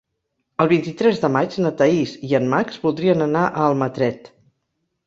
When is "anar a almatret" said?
3.31-4.35